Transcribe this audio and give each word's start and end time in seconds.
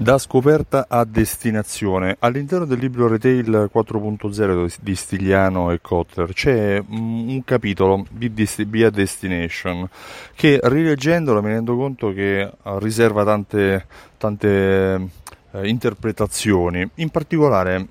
Da 0.00 0.16
scoperta 0.16 0.86
a 0.88 1.04
destinazione. 1.04 2.16
All'interno 2.20 2.64
del 2.64 2.78
libro 2.78 3.06
Retail 3.06 3.68
4.0 3.70 4.76
di 4.80 4.94
Stigliano 4.94 5.72
e 5.72 5.80
Kotler 5.82 6.32
c'è 6.32 6.82
un 6.88 7.42
capitolo, 7.44 8.06
Be 8.08 8.86
a 8.86 8.88
Destination, 8.88 9.86
che 10.34 10.58
rileggendolo 10.62 11.42
mi 11.42 11.48
rendo 11.48 11.76
conto 11.76 12.14
che 12.14 12.50
riserva 12.78 13.24
tante, 13.24 13.84
tante 14.16 15.10
eh, 15.50 15.68
interpretazioni. 15.68 16.88
In 16.94 17.10
particolare 17.10 17.86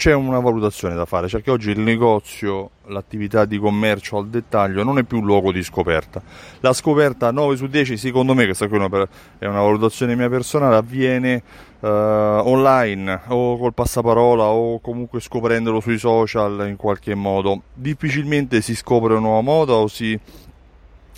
c'è 0.00 0.14
una 0.14 0.38
valutazione 0.38 0.94
da 0.94 1.04
fare, 1.04 1.28
cioè 1.28 1.42
che 1.42 1.50
oggi 1.50 1.68
il 1.68 1.78
negozio, 1.78 2.70
l'attività 2.86 3.44
di 3.44 3.58
commercio 3.58 4.16
al 4.16 4.28
dettaglio 4.28 4.82
non 4.82 4.96
è 4.96 5.02
più 5.02 5.18
un 5.18 5.26
luogo 5.26 5.52
di 5.52 5.62
scoperta. 5.62 6.22
La 6.60 6.72
scoperta 6.72 7.30
9 7.30 7.56
su 7.56 7.66
10, 7.66 7.98
secondo 7.98 8.32
me, 8.32 8.46
questa 8.46 8.66
qui 8.66 8.78
è 8.78 9.44
una 9.44 9.60
valutazione 9.60 10.16
mia 10.16 10.30
personale, 10.30 10.76
avviene 10.76 11.42
uh, 11.80 11.86
online 11.86 13.20
o 13.26 13.58
col 13.58 13.74
passaparola 13.74 14.44
o 14.44 14.80
comunque 14.80 15.20
scoprendolo 15.20 15.80
sui 15.80 15.98
social 15.98 16.66
in 16.66 16.76
qualche 16.76 17.14
modo. 17.14 17.64
Difficilmente 17.74 18.62
si 18.62 18.74
scopre 18.74 19.12
una 19.12 19.20
nuova 19.20 19.42
moda 19.42 19.74
o 19.74 19.86
si 19.86 20.18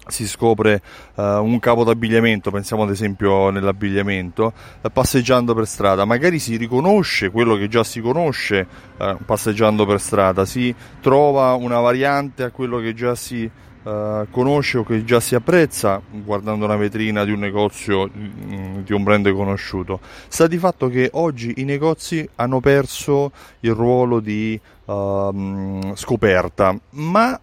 si 0.07 0.27
scopre 0.27 0.83
uh, 1.15 1.23
un 1.23 1.59
capo 1.61 1.85
d'abbigliamento, 1.85 2.51
pensiamo 2.51 2.83
ad 2.83 2.91
esempio 2.91 3.51
nell'abbigliamento, 3.51 4.53
uh, 4.81 4.89
passeggiando 4.93 5.55
per 5.55 5.67
strada, 5.67 6.05
magari 6.05 6.39
si 6.39 6.57
riconosce 6.57 7.31
quello 7.31 7.57
che 7.57 7.69
già 7.69 7.85
si 7.85 8.01
conosce 8.01 8.67
uh, 8.99 9.17
passeggiando 9.25 9.87
per 9.87 10.01
strada, 10.01 10.45
si 10.45 10.75
trova 11.01 11.55
una 11.55 11.79
variante 11.79 12.43
a 12.43 12.51
quello 12.51 12.79
che 12.79 12.95
già 12.95 13.15
si 13.15 13.51
conosce 13.83 14.79
o 14.79 14.85
che 14.85 15.03
già 15.03 15.19
si 15.19 15.35
apprezza 15.35 16.01
guardando 16.09 16.65
una 16.65 16.77
vetrina 16.77 17.25
di 17.25 17.33
un 17.33 17.41
negozio 17.41 18.09
mm, 18.09 18.83
di 18.83 18.93
un 18.93 19.03
brand 19.03 19.29
conosciuto. 19.33 19.99
Sta 20.29 20.47
di 20.47 20.57
fatto 20.57 20.87
che 20.87 21.11
oggi 21.15 21.55
i 21.57 21.65
negozi 21.65 22.29
hanno 22.37 22.61
perso 22.61 23.33
il 23.59 23.75
ruolo 23.75 24.21
di 24.21 24.61
ehm, 24.87 25.97
scoperta, 25.97 26.79
ma 26.91 27.41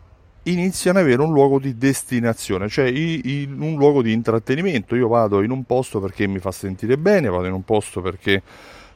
iniziano 0.51 0.99
ad 0.99 1.05
avere 1.05 1.21
un 1.21 1.31
luogo 1.31 1.59
di 1.59 1.77
destinazione, 1.77 2.67
cioè 2.69 2.89
un 2.89 3.75
luogo 3.77 4.01
di 4.01 4.11
intrattenimento. 4.11 4.95
Io 4.95 5.07
vado 5.07 5.41
in 5.41 5.51
un 5.51 5.63
posto 5.63 5.99
perché 5.99 6.27
mi 6.27 6.39
fa 6.39 6.51
sentire 6.51 6.97
bene, 6.97 7.29
vado 7.29 7.45
in 7.45 7.53
un 7.53 7.63
posto 7.63 8.01
perché 8.01 8.41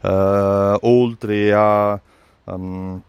uh, 0.02 0.78
oltre 0.81 1.54
a... 1.54 2.00
Um, 2.46 3.02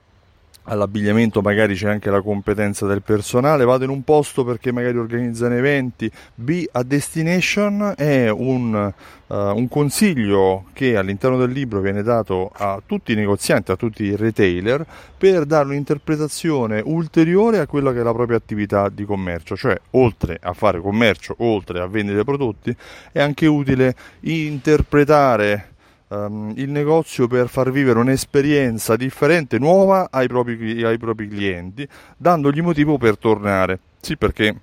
all'abbigliamento 0.65 1.41
magari 1.41 1.75
c'è 1.75 1.89
anche 1.89 2.11
la 2.11 2.23
competenza 2.23 2.87
del 2.87 3.03
personale, 3.03 3.65
vado 3.65 3.85
in 3.85 3.91
un 3.91 4.03
posto 4.03 4.45
perché 4.45 4.73
magari 4.73 4.97
organizzano 4.97 5.55
eventi, 5.55 6.11
B 6.35 6.65
a 6.73 6.83
destination 6.83 7.95
è 7.97 8.29
un, 8.29 8.93
uh, 9.27 9.35
un, 9.35 9.69
consiglio 9.69 10.67
che 10.73 10.97
all'interno 10.97 11.37
del 11.37 11.51
libro 11.51 11.81
viene 11.81 12.03
dato 12.03 12.51
a 12.55 12.81
tutti 12.85 13.13
i 13.13 13.17
negozianti, 13.17 13.73
a 13.73 13.77
tutti 13.77 14.05
i 14.05 14.17
retailer 14.17 14.85
per 15.19 15.45
dare 15.45 15.67
un'interpretazione 15.69 16.81
ulteriore 16.85 17.59
a 17.59 17.67
quella 17.67 17.93
che 17.93 18.01
è 18.01 18.03
la 18.03 18.13
propria 18.13 18.37
attività 18.37 18.89
di 18.89 19.05
commercio, 19.05 19.57
cioè 19.57 19.79
oltre 19.93 20.39
a 20.41 20.53
fare 20.53 20.81
commercio, 20.81 21.35
oltre 21.39 21.81
a 21.81 21.87
vendere 21.87 22.25
prodotti, 22.25 22.75
è 23.13 23.21
anche 23.21 23.47
utile 23.47 23.95
interpretare 24.21 25.73
um, 26.15 26.53
il 26.57 26.71
negozio 26.71 27.27
per 27.27 27.49
far 27.49 27.71
vivere 27.71 27.99
un'esperienza 27.99 28.97
differente, 28.97 29.59
nuova 29.59 30.09
ai 30.11 30.27
propri, 30.29 30.83
ai 30.83 30.99
propri 30.99 31.29
clienti, 31.29 31.87
dandogli 32.17 32.61
motivo 32.61 32.99
per 32.99 33.19
tornare. 33.19 33.79
Sì, 34.01 34.17
perché, 34.17 34.55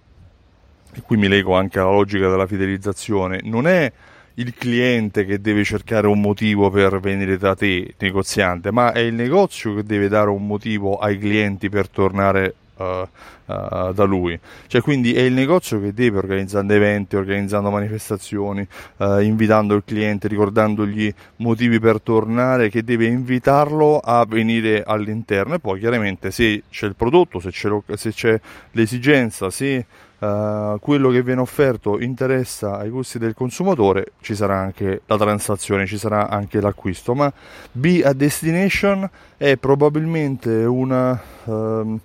e 0.93 1.01
qui 1.01 1.17
mi 1.17 1.27
leggo 1.27 1.55
anche 1.55 1.79
alla 1.79 1.91
logica 1.91 2.29
della 2.29 2.47
fidelizzazione, 2.47 3.39
non 3.43 3.67
è 3.67 3.91
il 4.35 4.53
cliente 4.53 5.25
che 5.25 5.41
deve 5.41 5.63
cercare 5.63 6.07
un 6.07 6.21
motivo 6.21 6.69
per 6.69 6.99
venire 6.99 7.37
da 7.37 7.55
te, 7.55 7.93
negoziante, 7.97 8.71
ma 8.71 8.91
è 8.93 8.99
il 8.99 9.13
negozio 9.13 9.75
che 9.75 9.83
deve 9.83 10.07
dare 10.07 10.29
un 10.29 10.45
motivo 10.45 10.97
ai 10.97 11.17
clienti 11.17 11.69
per 11.69 11.89
tornare 11.89 12.55
uh, 12.81 13.07
uh, 13.45 13.93
da 13.93 14.03
lui. 14.03 14.39
Cioè, 14.67 14.81
quindi 14.81 15.13
è 15.13 15.21
il 15.21 15.33
negozio 15.33 15.79
che 15.79 15.93
deve 15.93 16.17
organizzando 16.17 16.73
eventi, 16.73 17.15
organizzando 17.15 17.69
manifestazioni, 17.69 18.67
uh, 18.97 19.19
invitando 19.19 19.75
il 19.75 19.83
cliente, 19.85 20.27
ricordandogli 20.27 21.13
motivi 21.37 21.79
per 21.79 22.01
tornare, 22.01 22.69
che 22.69 22.83
deve 22.83 23.05
invitarlo 23.05 23.99
a 23.99 24.25
venire 24.27 24.83
all'interno 24.85 25.55
e 25.55 25.59
poi 25.59 25.79
chiaramente 25.79 26.31
se 26.31 26.63
c'è 26.69 26.87
il 26.87 26.95
prodotto, 26.95 27.39
se 27.39 27.51
c'è, 27.51 27.69
se 27.95 28.11
c'è 28.11 28.39
l'esigenza, 28.71 29.49
se 29.49 29.85
Uh, 30.21 30.77
quello 30.79 31.09
che 31.09 31.23
viene 31.23 31.41
offerto 31.41 31.99
interessa 31.99 32.77
ai 32.77 32.89
gusti 32.89 33.17
del 33.17 33.33
consumatore, 33.33 34.11
ci 34.21 34.35
sarà 34.35 34.59
anche 34.59 35.01
la 35.07 35.17
transazione, 35.17 35.87
ci 35.87 35.97
sarà 35.97 36.29
anche 36.29 36.61
l'acquisto. 36.61 37.15
Ma 37.15 37.33
B 37.71 38.03
a 38.05 38.13
destination 38.13 39.09
è 39.35 39.57
probabilmente 39.57 40.63
una. 40.63 41.19
Uh, 41.45 41.99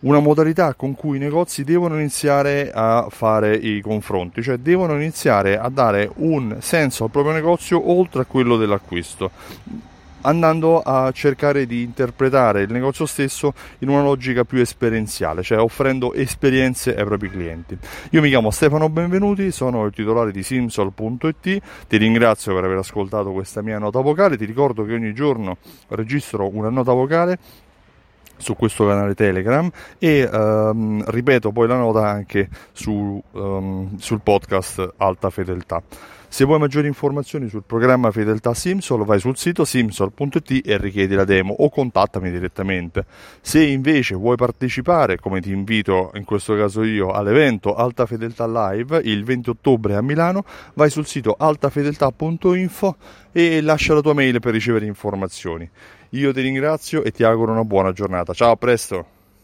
una 0.00 0.20
modalità 0.20 0.74
con 0.74 0.94
cui 0.94 1.16
i 1.16 1.20
negozi 1.20 1.64
devono 1.64 1.98
iniziare 1.98 2.70
a 2.72 3.06
fare 3.10 3.54
i 3.54 3.80
confronti, 3.80 4.42
cioè 4.42 4.56
devono 4.56 4.94
iniziare 4.94 5.58
a 5.58 5.68
dare 5.68 6.10
un 6.16 6.56
senso 6.60 7.04
al 7.04 7.10
proprio 7.10 7.34
negozio 7.34 7.90
oltre 7.90 8.22
a 8.22 8.24
quello 8.24 8.56
dell'acquisto 8.56 9.30
andando 10.22 10.80
a 10.80 11.10
cercare 11.12 11.66
di 11.66 11.82
interpretare 11.82 12.62
il 12.62 12.72
negozio 12.72 13.06
stesso 13.06 13.54
in 13.78 13.88
una 13.88 14.02
logica 14.02 14.44
più 14.44 14.58
esperienziale, 14.58 15.42
cioè 15.42 15.58
offrendo 15.58 16.12
esperienze 16.12 16.94
ai 16.94 17.04
propri 17.04 17.30
clienti. 17.30 17.78
Io 18.10 18.20
mi 18.20 18.28
chiamo 18.28 18.50
Stefano 18.50 18.88
Benvenuti, 18.88 19.50
sono 19.50 19.84
il 19.86 19.92
titolare 19.92 20.32
di 20.32 20.42
Simsol.it, 20.42 21.62
ti 21.88 21.96
ringrazio 21.96 22.54
per 22.54 22.64
aver 22.64 22.78
ascoltato 22.78 23.32
questa 23.32 23.62
mia 23.62 23.78
nota 23.78 24.00
vocale, 24.00 24.36
ti 24.36 24.44
ricordo 24.44 24.84
che 24.84 24.94
ogni 24.94 25.14
giorno 25.14 25.56
registro 25.88 26.48
una 26.52 26.68
nota 26.70 26.92
vocale 26.92 27.38
su 28.40 28.56
questo 28.56 28.86
canale 28.86 29.14
Telegram 29.14 29.70
e 29.98 30.24
um, 30.24 31.02
ripeto 31.06 31.52
poi 31.52 31.68
la 31.68 31.76
nota 31.76 32.08
anche 32.08 32.48
su, 32.72 33.22
um, 33.32 33.96
sul 33.96 34.20
podcast 34.20 34.94
Alta 34.96 35.30
Fedeltà. 35.30 35.82
Se 36.32 36.44
vuoi 36.44 36.60
maggiori 36.60 36.86
informazioni 36.86 37.48
sul 37.48 37.64
programma 37.66 38.12
Fedeltà 38.12 38.54
Simsol 38.54 39.04
vai 39.04 39.18
sul 39.18 39.36
sito 39.36 39.64
simsol.it 39.64 40.60
e 40.64 40.78
richiedi 40.78 41.16
la 41.16 41.24
demo 41.24 41.52
o 41.58 41.68
contattami 41.68 42.30
direttamente. 42.30 43.04
Se 43.40 43.60
invece 43.66 44.14
vuoi 44.14 44.36
partecipare, 44.36 45.18
come 45.18 45.40
ti 45.40 45.50
invito 45.50 46.12
in 46.14 46.24
questo 46.24 46.54
caso 46.54 46.84
io, 46.84 47.10
all'evento 47.10 47.74
Alta 47.74 48.06
Fedeltà 48.06 48.46
Live 48.46 49.00
il 49.02 49.24
20 49.24 49.50
ottobre 49.50 49.96
a 49.96 50.02
Milano, 50.02 50.44
vai 50.74 50.88
sul 50.88 51.04
sito 51.04 51.34
altafedeltà.info 51.36 52.96
e 53.32 53.60
lascia 53.60 53.94
la 53.94 54.00
tua 54.00 54.14
mail 54.14 54.38
per 54.38 54.52
ricevere 54.52 54.86
informazioni. 54.86 55.68
Io 56.10 56.32
ti 56.32 56.40
ringrazio 56.42 57.02
e 57.02 57.10
ti 57.10 57.24
auguro 57.24 57.50
una 57.50 57.64
buona 57.64 57.90
giornata. 57.90 58.32
Ciao, 58.32 58.52
a 58.52 58.56
presto! 58.56 59.19